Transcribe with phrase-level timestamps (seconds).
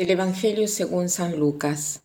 [0.00, 2.04] Del Evangelio según San Lucas.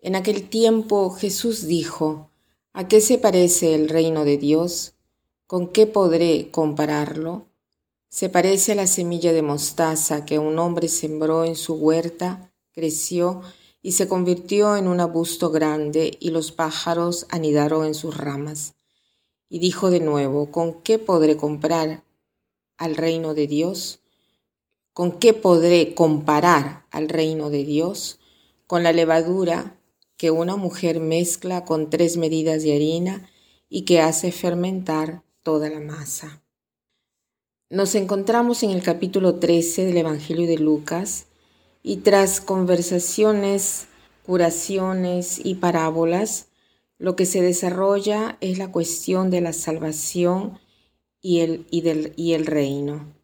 [0.00, 2.28] En aquel tiempo Jesús dijo,
[2.72, 4.94] ¿A qué se parece el reino de Dios?
[5.46, 7.46] ¿Con qué podré compararlo?
[8.08, 13.42] Se parece a la semilla de mostaza que un hombre sembró en su huerta, creció
[13.80, 18.74] y se convirtió en un arbusto grande y los pájaros anidaron en sus ramas.
[19.48, 22.02] Y dijo de nuevo, ¿con qué podré comprar
[22.76, 23.99] al reino de Dios?
[24.92, 28.18] ¿Con qué podré comparar al reino de Dios?
[28.66, 29.80] Con la levadura
[30.16, 33.30] que una mujer mezcla con tres medidas de harina
[33.68, 36.42] y que hace fermentar toda la masa.
[37.70, 41.26] Nos encontramos en el capítulo 13 del Evangelio de Lucas
[41.84, 43.86] y tras conversaciones,
[44.26, 46.48] curaciones y parábolas,
[46.98, 50.58] lo que se desarrolla es la cuestión de la salvación
[51.22, 53.19] y el, y el reino.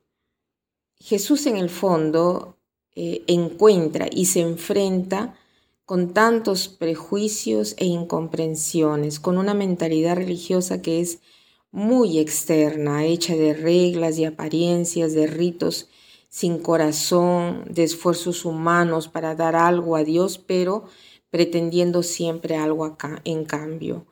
[0.99, 2.57] Jesús en el fondo
[2.95, 5.37] eh, encuentra y se enfrenta
[5.85, 11.21] con tantos prejuicios e incomprensiones, con una mentalidad religiosa que es
[11.71, 15.89] muy externa, hecha de reglas y apariencias, de ritos
[16.29, 20.85] sin corazón, de esfuerzos humanos para dar algo a Dios, pero
[21.31, 24.07] pretendiendo siempre algo acá, en cambio.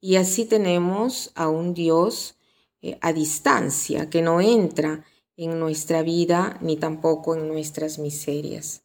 [0.00, 2.36] Y así tenemos a un Dios
[2.82, 5.04] eh, a distancia, que no entra
[5.36, 8.82] en nuestra vida ni tampoco en nuestras miserias.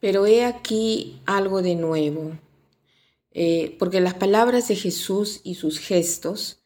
[0.00, 2.38] Pero he aquí algo de nuevo,
[3.32, 6.62] eh, porque las palabras de Jesús y sus gestos,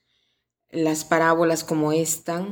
[0.71, 2.47] las parábolas como esta,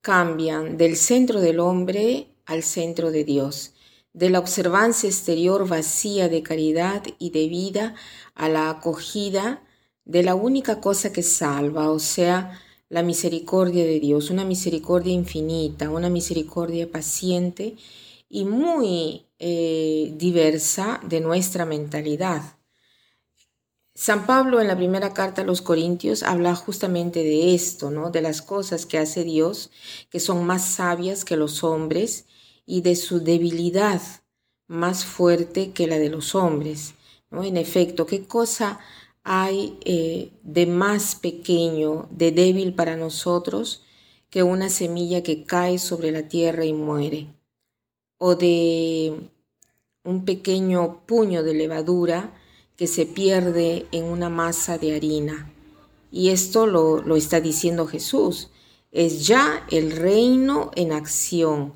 [0.00, 3.72] cambian del centro del hombre al centro de Dios,
[4.12, 7.94] de la observancia exterior vacía de caridad y de vida
[8.34, 9.62] a la acogida
[10.04, 15.90] de la única cosa que salva, o sea, la misericordia de Dios, una misericordia infinita,
[15.90, 17.76] una misericordia paciente
[18.28, 22.42] y muy eh, diversa de nuestra mentalidad.
[23.94, 28.10] San Pablo en la primera carta a los Corintios habla justamente de esto, ¿no?
[28.10, 29.70] de las cosas que hace Dios,
[30.10, 32.26] que son más sabias que los hombres,
[32.66, 34.02] y de su debilidad
[34.66, 36.94] más fuerte que la de los hombres.
[37.30, 37.44] ¿no?
[37.44, 38.80] En efecto, ¿qué cosa
[39.28, 43.82] hay eh, de más pequeño, de débil para nosotros,
[44.30, 47.26] que una semilla que cae sobre la tierra y muere,
[48.18, 49.28] o de
[50.04, 52.40] un pequeño puño de levadura
[52.76, 55.52] que se pierde en una masa de harina.
[56.12, 58.50] Y esto lo, lo está diciendo Jesús.
[58.92, 61.72] Es ya el reino en acción.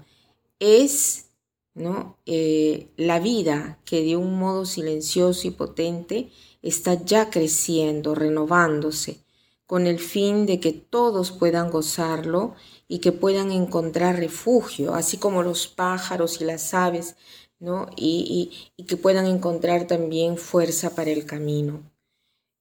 [0.61, 1.31] Es
[1.75, 2.17] ¿no?
[2.27, 6.31] Eh, la vida que de un modo silencioso y potente
[6.63, 9.21] está ya creciendo, renovándose,
[9.67, 12.55] con el fin de que todos puedan gozarlo
[12.89, 17.17] y que puedan encontrar refugio, así como los pájaros y las aves,
[17.59, 17.89] ¿no?
[17.97, 21.83] y, y que puedan encontrar también fuerza para el camino.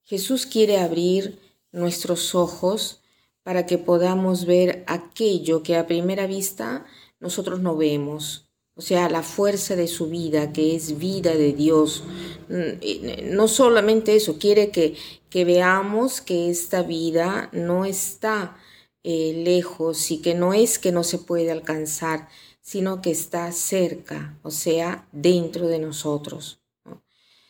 [0.03, 1.39] Jesús quiere abrir
[1.71, 3.01] nuestros ojos
[3.43, 6.85] para que podamos ver aquello que a primera vista
[7.19, 8.48] nosotros no vemos,
[8.79, 12.01] o sea, la fuerza de su vida, que es vida de Dios.
[12.47, 14.95] Mm, no solamente eso, quiere que,
[15.29, 18.55] que veamos que esta vida no está
[19.03, 22.29] eh, lejos y que no es que no se puede alcanzar,
[22.61, 26.61] sino que está cerca, o sea, dentro de nosotros.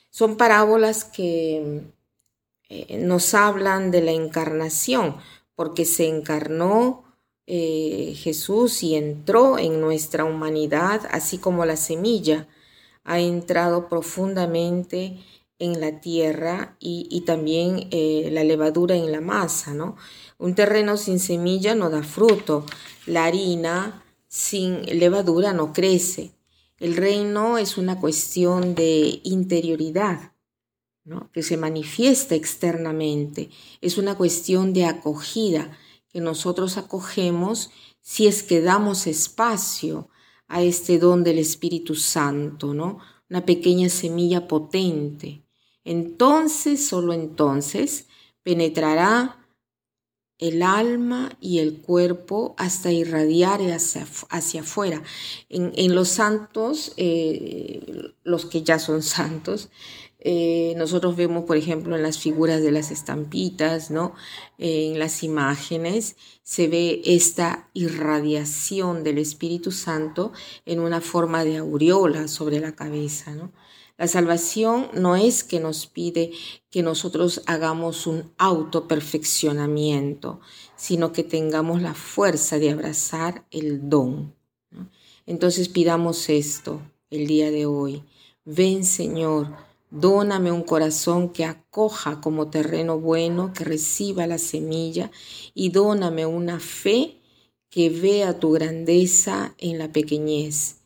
[0.10, 1.84] Son parábolas que
[2.70, 5.18] eh, nos hablan de la encarnación,
[5.54, 7.04] porque se encarnó
[7.52, 12.48] eh, Jesús y entró en nuestra humanidad, así como la semilla
[13.04, 15.18] ha entrado profundamente
[15.58, 19.98] en la tierra y, también eh, la levadura en la masa, ¿no?
[20.38, 22.68] Un terreno sin semilla no da fruto,
[23.08, 26.34] la harina sin levadura no crece.
[26.80, 30.34] El reino es una cuestión de interioridad,
[31.04, 31.32] ¿no?
[31.32, 33.50] que se manifiesta externamente,
[33.82, 35.76] es una cuestión de acogida,
[36.10, 37.72] que nosotros acogemos
[38.02, 40.10] si es que damos espacio
[40.48, 43.00] a este don del Espíritu Santo, ¿no?
[43.30, 45.44] Una pequeña semilla potente.
[45.84, 48.08] Entonces, solo entonces,
[48.44, 49.40] penetrará
[50.40, 55.04] el alma y el cuerpo hasta irradiar hacia, hacia afuera.
[55.50, 59.70] En, los santos, eh, los que ya son santos,
[60.22, 64.14] eh, nosotros vemos, por ejemplo, en las figuras de las estampitas, ¿no?
[64.58, 70.34] en las imágenes, se ve esta irradiación del Espíritu Santo
[70.66, 73.34] en una forma de aureola sobre la cabeza.
[73.98, 76.32] La salvación no es que nos pide
[76.70, 80.42] que nosotros hagamos un autoperfeccionamiento,
[80.76, 84.36] sino que tengamos la fuerza de abrazar el don.
[85.26, 88.04] Entonces pidamos esto, el día de hoy.
[88.46, 95.12] Ven Señor, dóname un corazón que acoja como terreno bueno, que reciba la semilla
[95.54, 97.20] y dóname una fe
[97.70, 100.78] que vea tu grandeza en la pequeñez.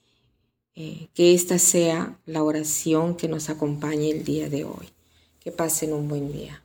[0.76, 4.90] Eh, que esta sea la oración que nos acompañe el día de hoy.
[5.40, 6.64] Que pasen un buen día.